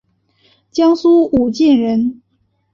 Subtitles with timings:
[0.71, 2.23] 江苏武进人。